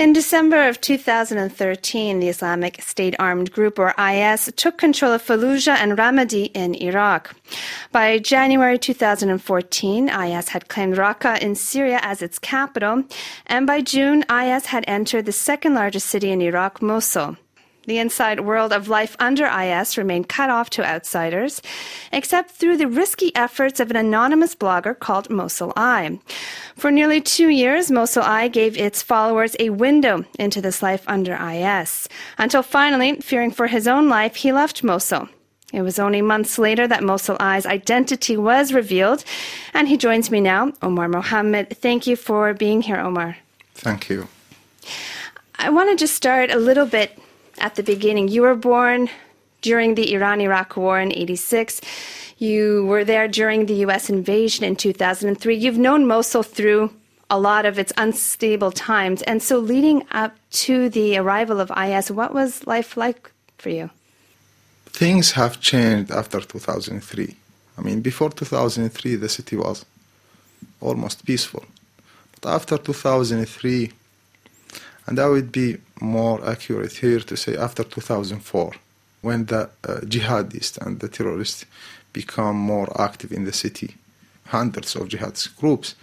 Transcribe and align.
In 0.00 0.14
December 0.14 0.66
of 0.66 0.80
2013, 0.80 2.20
the 2.20 2.30
Islamic 2.30 2.80
State 2.80 3.14
Armed 3.18 3.52
Group, 3.52 3.78
or 3.78 3.92
IS, 4.00 4.50
took 4.56 4.78
control 4.78 5.12
of 5.12 5.22
Fallujah 5.22 5.76
and 5.76 5.92
Ramadi 5.92 6.50
in 6.54 6.74
Iraq. 6.74 7.36
By 7.92 8.18
January 8.18 8.78
2014, 8.78 10.08
IS 10.08 10.48
had 10.48 10.68
claimed 10.68 10.96
Raqqa 10.96 11.42
in 11.42 11.54
Syria 11.54 12.00
as 12.00 12.22
its 12.22 12.38
capital, 12.38 13.04
and 13.44 13.66
by 13.66 13.82
June, 13.82 14.24
IS 14.30 14.64
had 14.72 14.86
entered 14.88 15.26
the 15.26 15.32
second 15.32 15.74
largest 15.74 16.06
city 16.06 16.30
in 16.30 16.40
Iraq, 16.40 16.80
Mosul. 16.80 17.36
The 17.86 17.98
inside 17.98 18.40
world 18.40 18.72
of 18.72 18.88
life 18.88 19.16
under 19.18 19.46
IS 19.46 19.96
remained 19.96 20.28
cut 20.28 20.50
off 20.50 20.68
to 20.70 20.84
outsiders, 20.84 21.62
except 22.12 22.50
through 22.50 22.76
the 22.76 22.86
risky 22.86 23.34
efforts 23.34 23.80
of 23.80 23.90
an 23.90 23.96
anonymous 23.96 24.54
blogger 24.54 24.98
called 24.98 25.30
Mosul 25.30 25.72
Eye. 25.76 26.18
For 26.76 26.90
nearly 26.90 27.20
two 27.20 27.48
years, 27.48 27.90
Mosul 27.90 28.22
Eye 28.22 28.48
gave 28.48 28.76
its 28.76 29.02
followers 29.02 29.56
a 29.58 29.70
window 29.70 30.24
into 30.38 30.60
this 30.60 30.82
life 30.82 31.04
under 31.06 31.34
IS, 31.34 32.08
until 32.36 32.62
finally, 32.62 33.16
fearing 33.16 33.50
for 33.50 33.66
his 33.66 33.88
own 33.88 34.08
life, 34.08 34.36
he 34.36 34.52
left 34.52 34.84
Mosul. 34.84 35.28
It 35.72 35.82
was 35.82 35.98
only 35.98 36.20
months 36.20 36.58
later 36.58 36.86
that 36.88 37.02
Mosul 37.02 37.36
Eye's 37.40 37.64
identity 37.64 38.36
was 38.36 38.72
revealed, 38.72 39.24
and 39.72 39.88
he 39.88 39.96
joins 39.96 40.30
me 40.30 40.40
now, 40.40 40.72
Omar 40.82 41.08
Mohammed. 41.08 41.76
Thank 41.78 42.06
you 42.06 42.16
for 42.16 42.52
being 42.52 42.82
here, 42.82 42.98
Omar. 42.98 43.38
Thank 43.74 44.08
you. 44.08 44.28
I 45.58 45.70
want 45.70 45.90
to 45.90 45.96
just 45.96 46.14
start 46.14 46.50
a 46.50 46.58
little 46.58 46.86
bit 46.86 47.18
at 47.60 47.74
the 47.74 47.82
beginning. 47.82 48.28
You 48.28 48.42
were 48.42 48.54
born 48.54 49.08
during 49.60 49.94
the 49.94 50.12
Iran 50.14 50.40
Iraq 50.40 50.76
War 50.76 51.00
in 51.00 51.12
86. 51.12 51.80
You 52.38 52.86
were 52.86 53.04
there 53.04 53.28
during 53.28 53.66
the 53.66 53.74
U.S. 53.86 54.08
invasion 54.08 54.64
in 54.64 54.76
2003. 54.76 55.54
You've 55.54 55.78
known 55.78 56.06
Mosul 56.06 56.42
through 56.42 56.90
a 57.28 57.38
lot 57.38 57.64
of 57.66 57.78
its 57.78 57.92
unstable 57.96 58.72
times. 58.72 59.22
And 59.22 59.42
so, 59.42 59.58
leading 59.58 60.04
up 60.10 60.34
to 60.64 60.88
the 60.88 61.16
arrival 61.18 61.60
of 61.60 61.70
IS, 61.76 62.10
what 62.10 62.34
was 62.34 62.66
life 62.66 62.96
like 62.96 63.30
for 63.58 63.68
you? 63.68 63.90
Things 64.86 65.32
have 65.32 65.60
changed 65.60 66.10
after 66.10 66.40
2003. 66.40 67.36
I 67.78 67.82
mean, 67.82 68.00
before 68.00 68.30
2003, 68.30 69.16
the 69.16 69.28
city 69.28 69.56
was 69.56 69.84
almost 70.80 71.24
peaceful. 71.24 71.64
But 72.40 72.54
after 72.54 72.76
2003, 72.76 73.92
and 75.06 75.18
I 75.18 75.28
would 75.28 75.52
be 75.52 75.78
more 76.00 76.44
accurate 76.48 76.92
here 76.92 77.20
to 77.20 77.36
say 77.36 77.56
after 77.56 77.84
2004, 77.84 78.72
when 79.22 79.46
the 79.46 79.70
uh, 79.84 80.00
jihadists 80.04 80.78
and 80.78 81.00
the 81.00 81.08
terrorists 81.08 81.64
become 82.12 82.56
more 82.56 82.88
active 83.00 83.32
in 83.32 83.44
the 83.44 83.52
city, 83.52 83.94
hundreds 84.46 84.96
of 84.96 85.08
jihadist 85.08 85.56
groups 85.56 85.94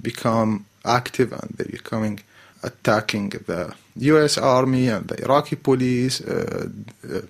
become 0.00 0.64
active 0.84 1.32
and 1.32 1.54
they're 1.56 1.66
becoming 1.66 2.20
attacking 2.62 3.30
the 3.30 3.74
U.S. 3.96 4.38
Army 4.38 4.88
and 4.88 5.08
the 5.08 5.22
Iraqi 5.24 5.56
police, 5.56 6.20
uh, 6.20 6.68
uh, 7.04 7.20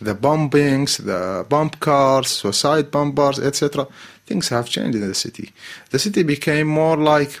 the 0.00 0.14
bombings, 0.14 1.04
the 1.04 1.44
bomb 1.48 1.70
cars, 1.70 2.28
suicide 2.28 2.90
bombers, 2.90 3.38
etc. 3.38 3.86
Things 4.26 4.48
have 4.48 4.68
changed 4.68 4.96
in 4.96 5.06
the 5.06 5.14
city. 5.14 5.52
The 5.90 5.98
city 5.98 6.22
became 6.22 6.66
more 6.66 6.96
like 6.96 7.40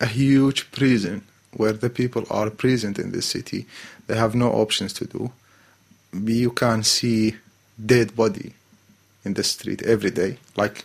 a 0.00 0.06
huge 0.06 0.70
prison 0.70 1.22
where 1.56 1.72
the 1.72 1.90
people 1.90 2.24
are 2.30 2.50
present 2.50 2.98
in 2.98 3.12
this 3.12 3.26
city. 3.26 3.66
They 4.06 4.16
have 4.16 4.34
no 4.34 4.50
options 4.50 4.92
to 4.94 5.06
do. 5.06 5.32
You 6.12 6.50
can 6.50 6.82
see 6.82 7.36
dead 7.84 8.14
body 8.14 8.52
in 9.24 9.34
the 9.34 9.42
street 9.42 9.82
every 9.82 10.10
day. 10.10 10.38
Like, 10.56 10.84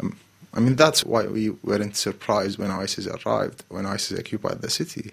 um, 0.00 0.16
I 0.54 0.60
mean, 0.60 0.76
that's 0.76 1.04
why 1.04 1.26
we 1.26 1.50
weren't 1.50 1.96
surprised 1.96 2.58
when 2.58 2.70
ISIS 2.70 3.06
arrived, 3.06 3.64
when 3.68 3.86
ISIS 3.86 4.18
occupied 4.18 4.60
the 4.60 4.70
city 4.70 5.12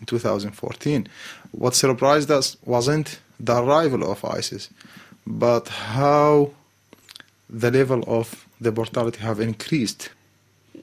in 0.00 0.06
2014. 0.06 1.08
What 1.52 1.74
surprised 1.74 2.30
us 2.30 2.56
wasn't 2.64 3.20
the 3.38 3.56
arrival 3.62 4.10
of 4.10 4.24
ISIS, 4.24 4.68
but 5.26 5.68
how 5.68 6.50
the 7.48 7.70
level 7.70 8.02
of 8.06 8.46
the 8.60 8.72
mortality 8.72 9.20
have 9.20 9.40
increased. 9.40 10.10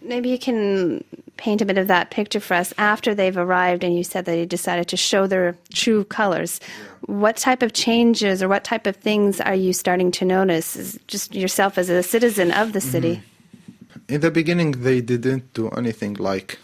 Maybe 0.02 0.30
you 0.30 0.40
can 0.40 1.04
paint 1.38 1.62
a 1.62 1.66
bit 1.66 1.78
of 1.78 1.88
that 1.88 2.12
picture 2.12 2.40
for 2.40 2.54
us 2.54 2.74
after 2.78 3.16
they've 3.16 3.38
arrived 3.38 3.84
and 3.84 3.96
you 3.96 4.04
said 4.04 4.26
that 4.26 4.32
they 4.32 4.46
decided 4.46 4.88
to 4.90 4.98
show 4.98 5.26
their 5.26 5.58
true 5.74 6.04
colors. 6.04 6.60
Yeah. 6.60 7.16
What 7.16 7.38
type 7.38 7.62
of 7.62 7.72
changes 7.74 8.44
or 8.44 8.48
what 8.50 8.64
type 8.64 8.86
of 8.86 8.96
things 8.98 9.40
are 9.40 9.56
you 9.56 9.72
starting 9.74 10.12
to 10.12 10.26
notice 10.26 10.98
just 11.08 11.34
yourself 11.34 11.78
as 11.78 11.90
a 11.90 12.04
citizen 12.04 12.52
of 12.52 12.74
the 12.74 12.82
city? 12.82 13.16
Mm-hmm. 13.16 14.14
In 14.14 14.22
the 14.22 14.32
beginning, 14.32 14.72
they 14.72 15.02
didn't 15.02 15.54
do 15.54 15.70
anything 15.70 16.16
like 16.16 16.60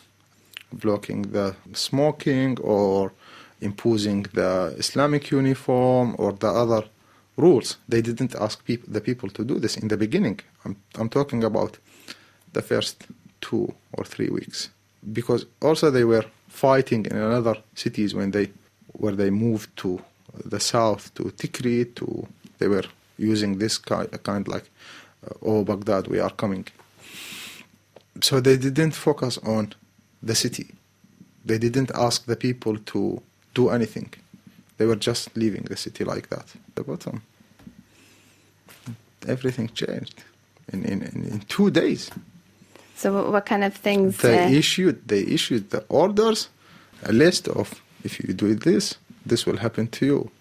blocking 0.74 1.22
the 1.24 1.56
smoking 1.74 2.60
or 2.60 3.14
imposing 3.62 4.24
the 4.34 4.76
Islamic 4.78 5.32
uniform 5.32 6.16
or 6.18 6.34
the 6.34 6.48
other 6.48 6.84
rules. 7.38 7.78
They 7.88 8.02
didn't 8.02 8.36
ask 8.36 8.64
peop- 8.66 8.92
the 8.92 9.02
people 9.02 9.30
to 9.30 9.44
do 9.44 9.60
this 9.60 9.78
in 9.78 9.88
the 9.88 9.98
beginning. 9.98 10.40
I'm, 10.64 10.76
I'm 11.00 11.10
talking 11.10 11.44
about 11.44 11.78
the 12.54 12.62
first 12.62 13.06
two 13.46 13.74
or 13.94 14.04
three 14.04 14.30
weeks. 14.30 14.70
Because 15.14 15.46
also 15.62 15.92
they 15.92 16.04
were 16.04 16.26
fighting 16.48 17.06
in 17.06 17.18
other 17.40 17.58
cities 17.76 18.14
when 18.14 18.32
they 18.32 18.48
where 19.02 19.16
they 19.16 19.30
moved 19.30 19.70
to 19.76 20.00
the 20.54 20.60
south 20.60 21.14
to 21.16 21.24
Tikrit 21.40 21.96
to 21.96 22.28
they 22.60 22.68
were 22.68 22.88
using 23.18 23.60
this 23.60 23.78
kind, 23.78 24.10
kind 24.24 24.48
like 24.48 24.68
uh, 25.26 25.50
oh 25.50 25.64
Baghdad 25.64 26.08
we 26.08 26.20
are 26.20 26.36
coming. 26.44 26.66
So 28.22 28.40
they 28.40 28.58
didn't 28.58 28.96
focus 28.96 29.38
on 29.44 29.74
the 30.24 30.36
city. 30.36 30.68
They 31.46 31.60
didn't 31.60 31.92
ask 31.94 32.26
the 32.26 32.36
people 32.36 32.78
to 32.94 33.22
do 33.54 33.70
anything. 33.70 34.10
They 34.78 34.86
were 34.86 35.00
just 35.10 35.36
leaving 35.36 35.64
the 35.64 35.78
city 35.78 36.04
like 36.04 36.30
that. 36.30 36.48
The 36.76 36.84
bottom. 36.84 37.22
Everything 39.28 39.70
changed 39.74 40.24
in, 40.74 40.84
in, 40.86 41.02
in 41.02 41.40
two 41.48 41.70
days 41.70 42.10
so 42.96 43.32
what 43.32 43.46
kind 43.46 43.64
of 43.64 43.74
things? 43.74 44.18
They 44.18 44.46
uh, 44.46 44.50
issued 44.50 45.08
they 45.08 45.22
issued 45.22 45.70
the 45.70 45.84
orders, 45.90 46.50
a 47.04 47.12
list 47.12 47.48
of 47.48 47.82
if 48.04 48.20
you 48.20 48.34
do 48.34 48.56
this, 48.56 48.96
this 49.26 49.46
will 49.46 49.58
happen 49.58 49.88
to 49.88 50.06
you, 50.06 50.32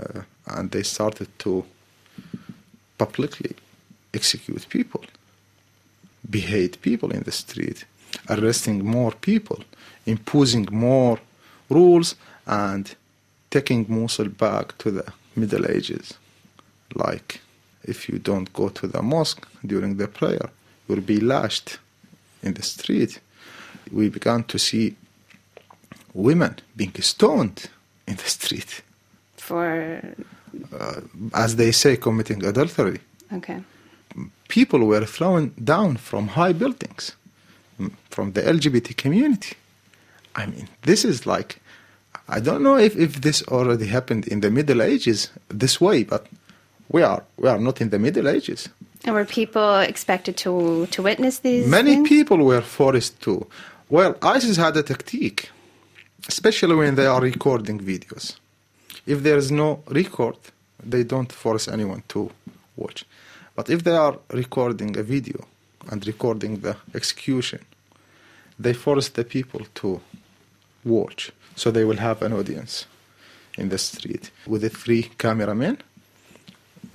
uh, 0.00 0.22
and 0.46 0.70
they 0.70 0.82
started 0.82 1.28
to 1.40 1.64
publicly 2.98 3.54
execute 4.12 4.66
people, 4.68 5.04
behead 6.30 6.80
people 6.80 7.10
in 7.10 7.22
the 7.22 7.32
street, 7.32 7.84
arresting 8.28 8.84
more 8.84 9.12
people, 9.12 9.60
imposing 10.06 10.68
more 10.70 11.18
rules, 11.68 12.16
and 12.46 12.96
taking 13.50 13.86
Mosul 13.88 14.28
back 14.28 14.76
to 14.78 14.90
the 14.90 15.12
Middle 15.36 15.70
Ages, 15.70 16.14
like 16.94 17.40
if 17.84 18.08
you 18.08 18.18
don't 18.18 18.52
go 18.52 18.68
to 18.68 18.86
the 18.86 19.02
mosque 19.02 19.46
during 19.64 19.96
the 19.96 20.08
prayer, 20.08 20.50
you'll 20.88 21.00
be 21.00 21.20
lashed 21.20 21.78
in 22.44 22.54
the 22.54 22.62
street, 22.62 23.20
we 23.90 24.08
began 24.08 24.44
to 24.44 24.58
see 24.58 24.96
women 26.12 26.56
being 26.76 26.94
stoned 27.00 27.68
in 28.06 28.16
the 28.16 28.28
street. 28.28 28.82
For? 29.36 30.00
Uh, 30.72 31.00
as 31.34 31.56
they 31.56 31.72
say, 31.72 31.96
committing 31.96 32.44
adultery. 32.44 33.00
Okay. 33.32 33.60
People 34.48 34.86
were 34.86 35.04
thrown 35.04 35.52
down 35.62 35.96
from 35.96 36.28
high 36.28 36.52
buildings, 36.52 37.16
from 38.10 38.32
the 38.32 38.42
LGBT 38.42 38.96
community. 38.96 39.56
I 40.36 40.46
mean, 40.46 40.68
this 40.82 41.04
is 41.04 41.26
like, 41.26 41.60
I 42.28 42.40
don't 42.40 42.62
know 42.62 42.76
if, 42.76 42.96
if 42.96 43.20
this 43.20 43.42
already 43.48 43.86
happened 43.86 44.28
in 44.28 44.40
the 44.40 44.50
Middle 44.50 44.82
Ages 44.82 45.30
this 45.48 45.80
way, 45.80 46.04
but 46.04 46.26
we 46.88 47.02
are, 47.02 47.24
we 47.36 47.48
are 47.48 47.58
not 47.58 47.80
in 47.80 47.90
the 47.90 47.98
Middle 47.98 48.28
Ages. 48.28 48.68
And 49.04 49.14
were 49.14 49.26
people 49.26 49.78
expected 49.80 50.36
to 50.38 50.86
to 50.86 51.02
witness 51.02 51.40
these? 51.40 51.66
Many 51.66 51.94
things? 51.94 52.08
people 52.08 52.38
were 52.38 52.62
forced 52.62 53.20
to. 53.22 53.46
Well, 53.90 54.16
ISIS 54.22 54.56
had 54.56 54.76
a 54.76 54.82
tactic, 54.82 55.50
especially 56.28 56.74
when 56.74 56.94
they 56.94 57.06
are 57.06 57.20
recording 57.20 57.78
videos. 57.80 58.36
If 59.06 59.22
there 59.22 59.36
is 59.36 59.50
no 59.50 59.82
record, 59.86 60.38
they 60.82 61.04
don't 61.04 61.30
force 61.30 61.68
anyone 61.68 62.02
to 62.08 62.30
watch. 62.76 63.04
But 63.54 63.68
if 63.70 63.84
they 63.84 63.96
are 63.96 64.18
recording 64.32 64.96
a 64.96 65.02
video 65.02 65.46
and 65.90 66.06
recording 66.06 66.60
the 66.60 66.76
execution, 66.94 67.60
they 68.58 68.72
force 68.72 69.10
the 69.10 69.24
people 69.24 69.60
to 69.74 70.00
watch. 70.84 71.30
So 71.56 71.70
they 71.70 71.84
will 71.84 71.98
have 71.98 72.22
an 72.22 72.32
audience 72.32 72.86
in 73.58 73.68
the 73.68 73.78
street 73.78 74.30
with 74.46 74.62
the 74.62 74.70
three 74.70 75.02
cameramen 75.18 75.78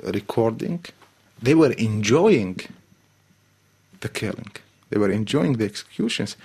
recording 0.04 0.84
they 1.42 1.56
were 1.56 1.72
enjoying 1.74 2.60
the 4.02 4.10
killing. 4.10 4.52
They 4.90 4.98
were 4.98 5.12
enjoying 5.12 5.54
the 5.54 5.66
executions. 5.66 6.36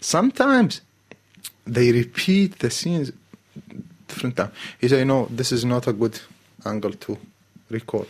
Sometimes 0.00 0.80
they 1.66 1.92
repeat 1.92 2.58
the 2.58 2.70
scenes 2.70 3.12
different 4.08 4.36
times. 4.36 4.52
He 4.80 4.88
said, 4.88 5.06
"No, 5.06 5.26
this 5.30 5.52
is 5.52 5.64
not 5.64 5.86
a 5.86 5.92
good 5.92 6.20
angle 6.64 6.92
to 6.92 7.18
record." 7.70 8.08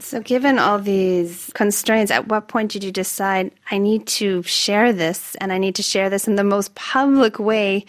So, 0.00 0.20
given 0.20 0.60
all 0.60 0.78
these 0.78 1.50
constraints, 1.54 2.12
at 2.12 2.28
what 2.28 2.46
point 2.46 2.70
did 2.70 2.84
you 2.84 2.92
decide 2.92 3.50
I 3.70 3.78
need 3.78 4.06
to 4.18 4.42
share 4.44 4.92
this 4.92 5.34
and 5.40 5.52
I 5.52 5.58
need 5.58 5.74
to 5.74 5.82
share 5.82 6.08
this 6.08 6.28
in 6.28 6.36
the 6.36 6.44
most 6.44 6.74
public 6.76 7.40
way 7.40 7.84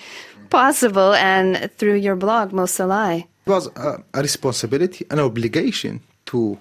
possible 0.50 1.14
and 1.14 1.70
through 1.78 1.96
your 1.96 2.16
blog, 2.16 2.52
Mosul 2.52 2.92
Eye. 2.92 3.28
It 3.46 3.50
was 3.50 3.68
a, 3.76 4.02
a 4.14 4.22
responsibility, 4.22 5.06
an 5.12 5.20
obligation 5.20 6.02
to 6.28 6.58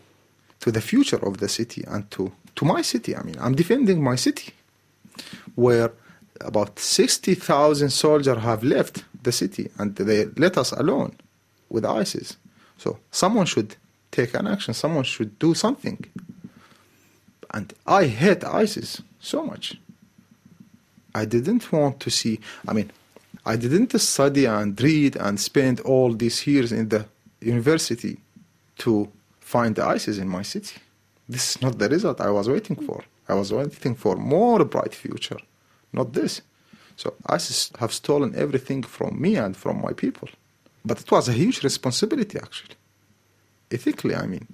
to 0.60 0.72
the 0.72 0.80
future 0.80 1.24
of 1.24 1.38
the 1.38 1.48
city 1.48 1.84
and 1.86 2.10
to, 2.10 2.32
to 2.56 2.64
my 2.64 2.82
city. 2.82 3.16
I 3.16 3.22
mean, 3.22 3.36
I'm 3.40 3.54
defending 3.54 4.02
my 4.02 4.16
city, 4.16 4.52
where 5.54 5.92
about 6.40 6.78
60,000 6.78 7.90
soldiers 7.90 8.38
have 8.38 8.62
left 8.62 9.04
the 9.22 9.32
city 9.32 9.70
and 9.78 9.94
they 9.96 10.26
let 10.36 10.56
us 10.56 10.72
alone 10.72 11.16
with 11.68 11.84
ISIS. 11.84 12.36
So 12.76 12.98
someone 13.10 13.46
should 13.46 13.76
take 14.10 14.34
an 14.34 14.46
action, 14.46 14.74
someone 14.74 15.04
should 15.04 15.38
do 15.38 15.54
something. 15.54 16.04
And 17.52 17.72
I 17.86 18.06
hate 18.06 18.44
ISIS 18.44 19.02
so 19.20 19.44
much. 19.44 19.76
I 21.14 21.24
didn't 21.24 21.72
want 21.72 22.00
to 22.00 22.10
see, 22.10 22.40
I 22.66 22.72
mean, 22.72 22.92
I 23.44 23.56
didn't 23.56 23.98
study 23.98 24.44
and 24.44 24.80
read 24.80 25.16
and 25.16 25.40
spend 25.40 25.80
all 25.80 26.12
these 26.12 26.46
years 26.46 26.70
in 26.70 26.88
the 26.90 27.06
university 27.40 28.18
to 28.78 29.10
find 29.54 29.74
the 29.74 29.84
ISIS 29.96 30.18
in 30.18 30.28
my 30.28 30.42
city. 30.42 30.76
This 31.26 31.44
is 31.50 31.62
not 31.62 31.78
the 31.78 31.88
result 31.88 32.20
I 32.20 32.30
was 32.30 32.48
waiting 32.48 32.76
for. 32.76 32.98
I 33.28 33.34
was 33.34 33.50
waiting 33.52 33.94
for 33.94 34.14
more 34.16 34.64
bright 34.64 34.94
future, 34.94 35.40
not 35.92 36.12
this. 36.12 36.42
So 36.96 37.14
ISIS 37.26 37.70
have 37.78 37.92
stolen 37.92 38.34
everything 38.34 38.82
from 38.82 39.12
me 39.24 39.36
and 39.36 39.56
from 39.56 39.80
my 39.80 39.92
people. 39.92 40.28
But 40.84 41.00
it 41.00 41.10
was 41.10 41.28
a 41.28 41.32
huge 41.32 41.62
responsibility, 41.62 42.38
actually. 42.38 42.76
Ethically, 43.70 44.14
I 44.14 44.26
mean. 44.26 44.48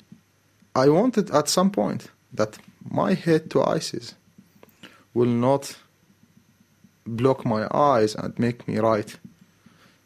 I 0.74 0.88
wanted 0.88 1.30
at 1.30 1.48
some 1.48 1.70
point 1.70 2.10
that 2.32 2.58
my 2.88 3.14
head 3.14 3.50
to 3.50 3.64
ISIS 3.64 4.14
will 5.12 5.34
not 5.48 5.76
block 7.06 7.44
my 7.44 7.66
eyes 7.72 8.14
and 8.14 8.38
make 8.38 8.68
me 8.68 8.78
write 8.78 9.18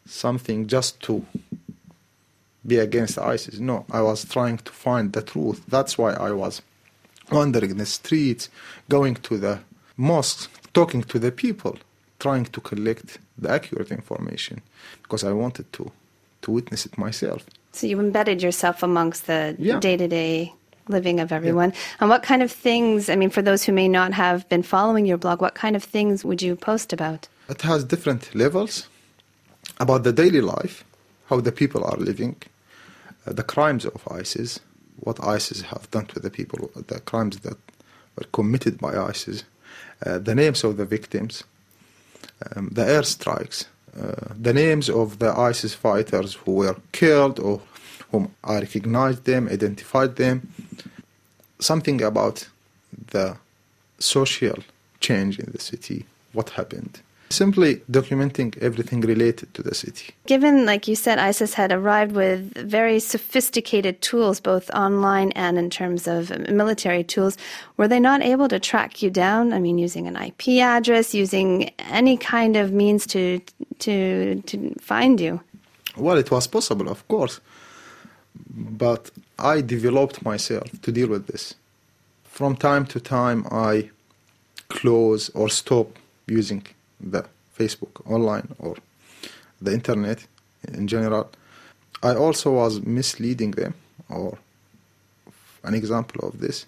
something 0.07 0.67
just 0.67 1.01
to 1.03 1.25
be 2.69 2.79
against 2.79 3.19
ISIS. 3.19 3.59
No, 3.59 3.85
I 3.91 4.03
was 4.03 4.25
trying 4.25 4.59
to 4.59 4.73
find 4.73 5.13
the 5.13 5.23
truth. 5.23 5.65
That's 5.69 5.97
why 5.99 6.13
I 6.13 6.31
was 6.33 6.63
wandering 7.33 7.77
the 7.77 7.87
streets, 7.87 8.49
going 8.89 9.17
to 9.17 9.39
the 9.39 9.61
mosques, 9.97 10.49
talking 10.73 11.03
to 11.05 11.19
the 11.19 11.33
people, 11.33 11.77
trying 12.21 12.45
to 12.45 12.61
collect 12.61 13.19
the 13.37 13.51
accurate 13.51 13.91
information 13.91 14.61
because 15.03 15.25
I 15.25 15.33
wanted 15.33 15.73
to 15.75 15.91
to 16.43 16.51
witness 16.51 16.87
it 16.87 16.97
myself. 16.99 17.45
So 17.73 17.87
you 17.87 18.01
embedded 18.01 18.43
yourself 18.43 18.83
amongst 18.83 19.27
the 19.27 19.57
day-to-day 19.81 20.53
living 20.89 21.21
of 21.21 21.33
everyone. 21.33 21.73
And 22.01 22.09
what 22.09 22.23
kind 22.23 22.43
of 22.43 22.51
things, 22.51 23.09
I 23.11 23.17
mean 23.17 23.31
for 23.31 23.43
those 23.43 23.63
who 23.65 23.73
may 23.73 23.89
not 23.89 24.13
have 24.15 24.49
been 24.49 24.63
following 24.63 25.05
your 25.07 25.19
blog, 25.19 25.41
what 25.41 25.55
kind 25.55 25.77
of 25.77 25.85
things 25.85 26.25
would 26.25 26.41
you 26.41 26.57
post 26.57 26.93
about? 26.93 27.29
It 27.49 27.63
has 27.63 27.85
different 27.85 28.35
levels 28.35 28.89
about 29.79 30.05
the 30.05 30.13
daily 30.13 30.41
life, 30.41 30.85
how 31.27 31.41
the 31.41 31.53
people 31.53 31.85
are 31.85 31.97
living, 31.97 32.37
the 33.33 33.43
crimes 33.43 33.85
of 33.85 34.07
ISIS, 34.11 34.61
what 35.01 35.23
ISIS 35.23 35.63
have 35.63 35.91
done 35.91 36.07
to 36.07 36.21
the 36.21 36.31
people, 36.31 36.71
the 36.75 37.01
crimes 37.01 37.39
that 37.39 37.57
were 38.17 38.27
committed 38.33 38.79
by 38.79 38.97
ISIS, 38.97 39.45
uh, 40.05 40.19
the 40.19 40.35
names 40.35 40.65
of 40.65 40.77
the 40.77 40.85
victims, 40.85 41.45
um, 42.55 42.69
the 42.73 42.83
airstrikes, 42.83 43.67
uh, 44.01 44.35
the 44.39 44.53
names 44.53 44.89
of 44.89 45.19
the 45.19 45.31
ISIS 45.37 45.75
fighters 45.75 46.35
who 46.35 46.53
were 46.53 46.77
killed 46.93 47.39
or 47.41 47.61
whom 48.11 48.35
I 48.45 48.61
recognized 48.61 49.25
them, 49.25 49.49
identified 49.49 50.17
them, 50.17 50.49
something 51.59 52.03
about 52.03 52.49
the 53.11 53.37
social 53.99 54.59
change 55.01 55.39
in 55.39 55.51
the 55.53 55.61
city, 55.61 56.07
what 56.33 56.51
happened. 56.51 57.01
Simply 57.31 57.77
documenting 57.91 58.57
everything 58.59 59.03
related 59.03 59.53
to 59.53 59.63
the 59.63 59.75
city. 59.75 60.15
Given, 60.27 60.65
like 60.65 60.89
you 60.89 60.97
said, 60.97 61.19
ISIS 61.19 61.53
had 61.53 61.73
arrived 61.73 62.13
with 62.13 62.55
very 62.55 62.99
sophisticated 63.01 64.01
tools, 64.01 64.41
both 64.41 64.71
online 64.71 65.33
and 65.33 65.59
in 65.59 65.69
terms 65.69 66.09
of 66.09 66.31
military 66.49 67.05
tools, 67.05 67.37
were 67.77 67.87
they 67.87 68.01
not 68.01 68.23
able 68.23 68.49
to 68.49 68.59
track 68.59 69.03
you 69.03 69.11
down? 69.11 69.53
I 69.53 69.59
mean, 69.59 69.77
using 69.77 70.07
an 70.07 70.17
IP 70.17 70.61
address, 70.63 71.15
using 71.15 71.71
any 71.79 72.17
kind 72.17 72.57
of 72.57 72.73
means 72.73 73.07
to 73.09 73.41
to 73.81 74.43
to 74.47 74.75
find 74.81 75.21
you. 75.21 75.41
Well, 75.99 76.17
it 76.17 76.31
was 76.31 76.47
possible, 76.47 76.89
of 76.89 77.07
course, 77.09 77.41
but 78.49 79.11
I 79.39 79.61
developed 79.61 80.25
myself 80.25 80.71
to 80.83 80.93
deal 80.93 81.09
with 81.09 81.27
this. 81.27 81.55
From 82.25 82.57
time 82.57 82.87
to 82.87 83.01
time, 83.01 83.47
I 83.51 83.91
close 84.69 85.29
or 85.31 85.49
stop 85.49 85.99
using 86.27 86.63
the 87.01 87.25
Facebook 87.59 88.01
online 88.11 88.55
or 88.59 88.77
the 89.61 89.73
internet 89.73 90.27
in 90.73 90.87
general. 90.87 91.31
I 92.03 92.15
also 92.15 92.53
was 92.53 92.81
misleading 92.81 93.53
them, 93.53 93.75
or 94.09 94.39
an 95.65 95.75
example 95.75 96.29
of 96.29 96.39
this. 96.39 96.67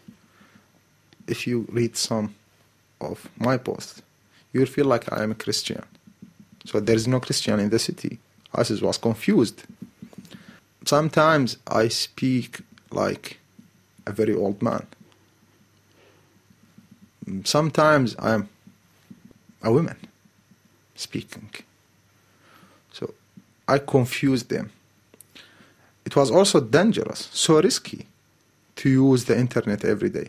If 1.29 1.47
you 1.47 1.67
read 1.71 1.97
some 1.97 2.35
of 3.00 3.29
my 3.38 3.56
posts, 3.56 4.03
you'll 4.53 4.67
feel 4.67 4.87
like 4.87 5.12
I 5.12 5.23
am 5.23 5.31
a 5.31 5.37
Christian. 5.37 5.85
So 6.65 6.81
there 6.81 6.97
is 6.97 7.06
no 7.06 7.21
Christian 7.21 7.61
in 7.61 7.71
the 7.71 7.79
city. 7.79 8.19
ISIS 8.55 8.82
was 8.82 8.99
confused. 8.99 9.62
Sometimes 10.85 11.56
I 11.69 11.88
speak 11.88 12.61
like 12.91 13.38
a 14.06 14.12
very 14.12 14.35
old 14.35 14.61
man. 14.61 14.87
Sometimes 17.44 18.17
I 18.19 18.32
am 18.32 18.49
a 19.62 19.73
woman 19.73 19.97
speaking. 21.00 21.50
So 22.93 23.14
I 23.67 23.79
confused 23.79 24.49
them. 24.50 24.70
It 26.05 26.17
was 26.17 26.31
also 26.31 26.61
dangerous, 26.61 27.29
so 27.32 27.61
risky 27.61 28.06
to 28.76 28.88
use 28.88 29.25
the 29.25 29.38
internet 29.38 29.85
every 29.85 30.11
day. 30.11 30.29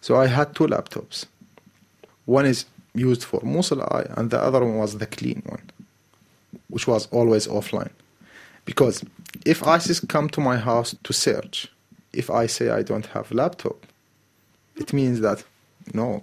So 0.00 0.16
I 0.16 0.26
had 0.26 0.54
two 0.54 0.66
laptops. 0.66 1.26
One 2.24 2.46
is 2.46 2.64
used 2.94 3.24
for 3.24 3.40
Mosul 3.42 3.82
Eye, 3.82 4.06
and 4.16 4.30
the 4.30 4.40
other 4.40 4.60
one 4.60 4.76
was 4.76 4.98
the 4.98 5.06
clean 5.06 5.42
one, 5.46 5.70
which 6.68 6.86
was 6.86 7.06
always 7.10 7.46
offline. 7.46 7.90
Because 8.64 9.04
if 9.44 9.66
ISIS 9.66 10.00
come 10.00 10.28
to 10.30 10.40
my 10.40 10.56
house 10.56 10.94
to 11.02 11.12
search, 11.12 11.68
if 12.12 12.30
I 12.30 12.46
say 12.46 12.70
I 12.70 12.82
don't 12.82 13.06
have 13.06 13.32
laptop, 13.32 13.86
it 14.76 14.92
means 14.92 15.20
that 15.20 15.44
no, 15.92 16.22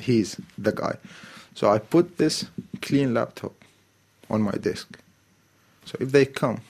he's 0.00 0.40
the 0.58 0.72
guy. 0.72 0.96
So 1.54 1.70
I 1.70 1.78
put 1.78 2.16
this 2.16 2.46
clean 2.80 3.14
laptop 3.14 3.52
on 4.30 4.42
my 4.42 4.52
desk. 4.52 4.98
So 5.84 5.96
if 6.00 6.12
they 6.12 6.26
come, 6.26 6.60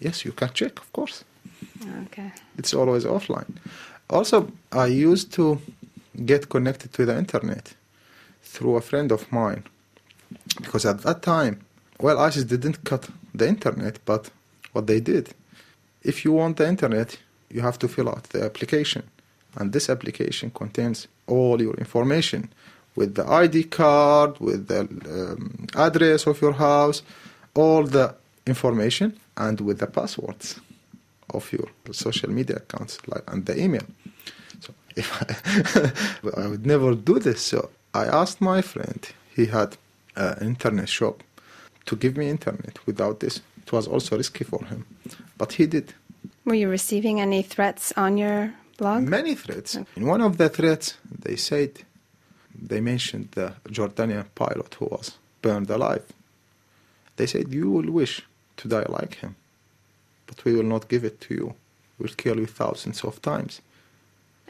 yes, 0.00 0.24
you 0.24 0.32
can 0.32 0.50
check, 0.52 0.78
of 0.78 0.92
course. 0.92 1.24
Okay. 2.06 2.32
It's 2.58 2.74
always 2.74 3.04
offline. 3.04 3.56
Also, 4.08 4.50
I 4.70 4.86
used 4.86 5.32
to 5.32 5.60
get 6.24 6.48
connected 6.48 6.92
to 6.92 7.04
the 7.04 7.16
internet 7.18 7.74
through 8.42 8.76
a 8.76 8.80
friend 8.80 9.10
of 9.10 9.30
mine 9.32 9.64
because 10.56 10.84
at 10.86 11.00
that 11.02 11.22
time, 11.22 11.60
well, 12.00 12.18
ISIS 12.18 12.44
didn't 12.44 12.84
cut 12.84 13.08
the 13.34 13.48
internet, 13.48 13.98
but 14.04 14.30
what 14.72 14.86
they 14.86 15.00
did, 15.00 15.34
if 16.02 16.24
you 16.24 16.32
want 16.32 16.56
the 16.56 16.68
internet, 16.68 17.18
you 17.50 17.62
have 17.62 17.78
to 17.78 17.88
fill 17.88 18.08
out 18.08 18.24
the 18.24 18.44
application, 18.44 19.02
and 19.56 19.72
this 19.72 19.88
application 19.88 20.50
contains 20.50 21.08
all 21.26 21.60
your 21.60 21.74
information 21.74 22.52
with 22.96 23.14
the 23.14 23.26
ID 23.26 23.64
card, 23.64 24.38
with 24.40 24.68
the 24.68 24.80
um, 24.80 25.66
address 25.74 26.26
of 26.26 26.40
your 26.40 26.52
house, 26.52 27.02
all 27.54 27.84
the 27.84 28.14
information, 28.46 29.18
and 29.36 29.60
with 29.60 29.78
the 29.78 29.86
passwords 29.86 30.60
of 31.30 31.52
your 31.52 31.68
social 31.92 32.30
media 32.30 32.56
accounts, 32.56 32.98
like 33.06 33.22
and 33.28 33.46
the 33.46 33.60
email. 33.60 33.86
So 34.60 34.74
if 34.96 35.08
I, 36.34 36.40
I 36.42 36.48
would 36.48 36.66
never 36.66 36.94
do 36.94 37.18
this, 37.18 37.42
so 37.42 37.70
I 37.92 38.04
asked 38.04 38.40
my 38.40 38.62
friend. 38.62 39.06
He 39.34 39.46
had 39.46 39.76
an 40.16 40.46
internet 40.46 40.88
shop 40.88 41.22
to 41.86 41.96
give 41.96 42.16
me 42.16 42.28
internet. 42.28 42.78
Without 42.86 43.20
this, 43.20 43.40
it 43.62 43.72
was 43.72 43.88
also 43.88 44.16
risky 44.16 44.44
for 44.44 44.64
him, 44.64 44.86
but 45.36 45.54
he 45.54 45.66
did. 45.66 45.94
Were 46.44 46.54
you 46.54 46.68
receiving 46.68 47.20
any 47.20 47.42
threats 47.42 47.92
on 47.96 48.16
your 48.16 48.54
blog? 48.78 49.02
Many 49.02 49.34
threats. 49.34 49.76
In 49.96 50.06
one 50.06 50.20
of 50.20 50.36
the 50.36 50.48
threats, 50.48 50.96
they 51.10 51.36
said 51.36 51.82
they 52.68 52.80
mentioned 52.80 53.28
the 53.32 53.52
Jordanian 53.68 54.26
pilot 54.34 54.74
who 54.78 54.86
was 54.86 55.18
burned 55.42 55.70
alive. 55.70 56.04
They 57.16 57.26
said 57.26 57.52
you 57.52 57.70
will 57.70 57.90
wish 57.90 58.22
to 58.56 58.68
die 58.68 58.86
like 58.88 59.16
him, 59.16 59.36
but 60.26 60.44
we 60.44 60.54
will 60.54 60.62
not 60.74 60.88
give 60.88 61.04
it 61.04 61.20
to 61.22 61.34
you. 61.34 61.54
We'll 61.98 62.14
kill 62.16 62.38
you 62.38 62.46
thousands 62.46 63.04
of 63.04 63.20
times. 63.22 63.60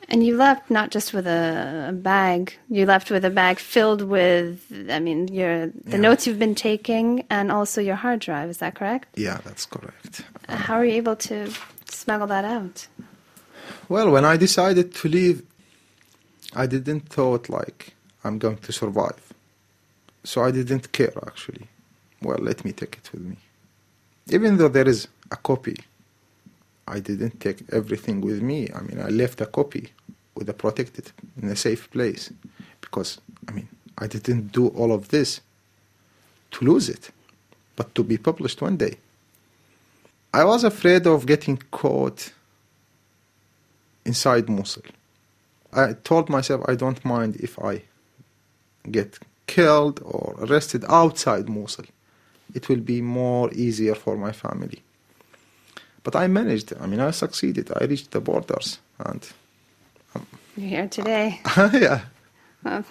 And 0.09 0.25
you 0.27 0.37
left 0.37 0.71
not 0.71 0.91
just 0.91 1.15
with 1.15 1.27
a, 1.27 1.87
a 1.89 1.93
bag, 1.93 2.55
you 2.69 2.85
left 2.85 3.11
with 3.11 3.25
a 3.25 3.31
bag 3.31 3.59
filled 3.59 4.03
with, 4.03 4.67
I 4.91 4.99
mean, 5.01 5.29
your 5.29 5.69
the 5.69 5.93
Yeah. 5.93 5.97
notes 5.97 6.27
you've 6.27 6.39
been 6.39 6.55
taking 6.55 7.25
and 7.31 7.51
also 7.51 7.81
your 7.81 7.97
hard 7.97 8.21
drive. 8.21 8.51
Is 8.51 8.59
that 8.59 8.75
correct? 8.75 9.09
Yeah, 9.17 9.39
that's 9.45 9.65
correct. 9.67 10.23
How 10.49 10.75
are 10.75 10.85
you 10.85 10.93
able 10.97 11.17
to 11.17 11.51
smuggle 11.89 12.27
that 12.29 12.45
out? 12.45 12.87
Well, 13.89 14.11
when 14.11 14.25
I 14.27 14.37
decided 14.37 14.95
to 14.95 15.09
leave, 15.09 15.43
I 16.55 16.67
didn't 16.67 17.09
thought 17.09 17.49
like 17.49 17.94
I'm 18.25 18.39
going 18.39 18.57
to 18.59 18.73
survive. 18.73 19.33
So 20.25 20.43
I 20.43 20.51
didn't 20.51 20.91
care 20.93 21.13
actually. 21.27 21.69
well, 22.23 22.39
let 22.39 22.65
me 22.65 22.73
take 22.73 22.97
it 22.97 23.13
with 23.13 23.23
me. 23.23 23.37
Even 24.29 24.57
though 24.57 24.69
there 24.69 24.89
is 24.89 25.07
a 25.31 25.37
copy, 25.37 25.77
I 26.89 27.01
didn't 27.01 27.39
take 27.41 27.63
everything 27.71 28.23
with 28.23 28.41
me. 28.43 28.69
I 28.75 28.81
mean, 28.81 29.01
I 29.01 29.09
left 29.09 29.41
a 29.43 29.47
copy 29.47 29.93
with 30.35 30.49
a 30.49 30.55
protected 30.55 31.13
in 31.41 31.49
a 31.49 31.57
safe 31.57 31.91
place 31.91 32.33
because, 32.81 33.21
I 33.49 33.53
mean, 33.53 33.69
I 33.99 34.07
didn't 34.07 34.53
do 34.53 34.69
all 34.69 34.93
of 34.93 35.09
this 35.09 35.41
to 36.53 36.65
lose 36.65 36.89
it, 36.89 37.11
but 37.77 37.95
to 37.95 38.03
be 38.03 38.17
published 38.17 38.63
one 38.63 38.77
day. 38.77 38.97
I 40.33 40.45
was 40.45 40.65
afraid 40.65 41.07
of 41.07 41.27
getting 41.27 41.59
caught 41.71 42.33
inside 44.05 44.49
Mosul. 44.49 44.83
I 45.73 45.93
told 45.93 46.29
myself 46.29 46.65
I 46.67 46.75
don't 46.75 47.05
mind 47.05 47.37
if 47.37 47.59
I 47.59 47.83
get 48.91 49.19
killed 49.47 50.01
or 50.05 50.35
arrested 50.39 50.85
outside 50.89 51.49
Mosul. 51.49 51.87
It 52.55 52.69
will 52.69 52.81
be 52.81 53.01
more 53.01 53.53
easier 53.53 53.95
for 53.95 54.17
my 54.17 54.33
family. 54.33 54.83
But 56.03 56.15
I 56.15 56.27
managed. 56.29 56.73
I 56.81 56.87
mean, 56.87 57.01
I 57.01 57.11
succeeded. 57.11 57.71
I 57.81 57.85
reached 57.87 58.11
the 58.11 58.21
borders, 58.21 58.79
and 58.99 59.27
You're 60.57 60.69
here 60.69 60.89
today. 60.89 61.41
yeah. 61.73 62.03
Well, 62.63 62.85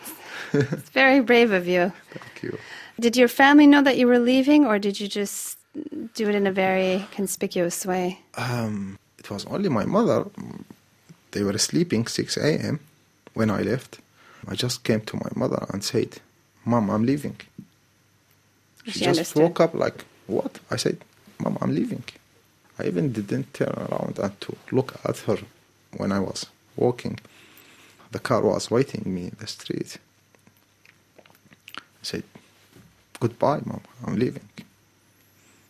it's 0.53 0.89
very 0.89 1.19
brave 1.21 1.51
of 1.51 1.67
you. 1.67 1.91
Thank 2.11 2.43
you. 2.43 2.57
Did 2.99 3.15
your 3.17 3.27
family 3.27 3.67
know 3.67 3.81
that 3.81 3.97
you 3.97 4.07
were 4.07 4.19
leaving, 4.19 4.65
or 4.65 4.79
did 4.79 4.99
you 4.99 5.07
just 5.07 5.57
do 6.13 6.29
it 6.29 6.35
in 6.35 6.45
a 6.47 6.51
very 6.51 7.07
conspicuous 7.11 7.85
way? 7.85 8.19
Um, 8.35 8.99
it 9.17 9.29
was 9.29 9.45
only 9.45 9.69
my 9.69 9.85
mother. 9.85 10.25
They 11.31 11.43
were 11.43 11.57
sleeping 11.57 12.05
6 12.07 12.37
a.m. 12.37 12.79
when 13.33 13.49
I 13.49 13.61
left. 13.61 13.99
I 14.47 14.55
just 14.55 14.83
came 14.83 15.01
to 15.01 15.15
my 15.17 15.29
mother 15.35 15.65
and 15.71 15.83
said, 15.83 16.19
"Mom, 16.65 16.89
I'm 16.89 17.05
leaving." 17.05 17.37
She, 18.85 18.91
She 18.91 18.99
just 18.99 19.19
understood. 19.19 19.43
woke 19.43 19.59
up 19.61 19.73
like, 19.73 20.05
"What?" 20.27 20.59
I 20.69 20.77
said, 20.77 20.97
"Mom, 21.39 21.57
I'm 21.61 21.73
leaving." 21.73 22.03
I 22.79 22.87
even 22.87 23.11
didn't 23.13 23.53
turn 23.53 23.73
around 23.77 24.19
and 24.19 24.41
to 24.41 24.55
look 24.71 24.95
at 25.05 25.17
her 25.19 25.37
when 25.97 26.11
I 26.11 26.19
was 26.19 26.47
walking. 26.75 27.19
The 28.11 28.19
car 28.19 28.41
was 28.41 28.69
waiting 28.71 29.03
me 29.13 29.23
in 29.25 29.35
the 29.39 29.47
street. 29.47 29.97
I 31.77 32.03
said, 32.03 32.23
"Goodbye, 33.19 33.61
Mom. 33.65 33.81
I'm 34.05 34.15
leaving." 34.17 34.49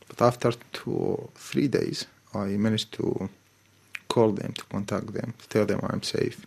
But 0.08 0.22
after 0.22 0.52
two 0.72 0.92
or 0.92 1.30
three 1.36 1.68
days, 1.68 2.06
I 2.34 2.58
managed 2.58 2.92
to 2.94 3.30
call 4.08 4.32
them, 4.32 4.54
to 4.54 4.64
contact 4.66 5.14
them, 5.14 5.34
to 5.40 5.48
tell 5.50 5.66
them 5.66 5.80
I'm 5.84 6.04
safe. 6.04 6.46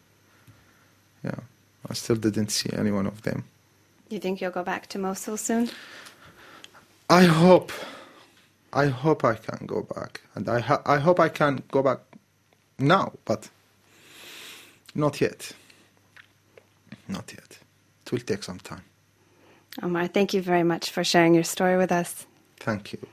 Yeah, 1.25 1.41
I 1.89 1.95
still 1.95 2.17
didn't 2.17 2.51
see 2.51 2.71
any 2.73 2.91
one 2.91 3.07
of 3.07 3.23
them. 3.23 3.45
You 4.09 4.19
think 4.19 4.41
you'll 4.41 4.51
go 4.51 4.63
back 4.63 4.87
to 4.89 4.99
Mosul 4.99 5.37
soon? 5.37 5.71
I 7.09 7.25
hope, 7.25 7.73
I 8.73 8.87
hope 8.87 9.25
I 9.25 9.35
can 9.35 9.67
go 9.67 9.83
back, 9.83 10.21
and 10.35 10.49
I 10.49 10.61
ha- 10.61 10.83
I 10.87 10.99
hope 10.99 11.21
I 11.21 11.29
can 11.29 11.63
go 11.71 11.83
back 11.83 12.01
now, 12.79 13.13
but 13.25 13.49
not 14.95 15.21
yet. 15.21 15.53
Not 17.09 17.33
yet. 17.33 17.59
It 18.05 18.13
will 18.13 18.21
take 18.21 18.43
some 18.43 18.59
time. 18.59 18.83
Omar, 19.83 20.07
thank 20.09 20.35
you 20.35 20.43
very 20.43 20.63
much 20.63 20.91
for 20.91 21.05
sharing 21.05 21.35
your 21.35 21.45
story 21.45 21.77
with 21.77 21.93
us. 21.93 22.27
Thank 22.59 22.93
you. 22.93 23.07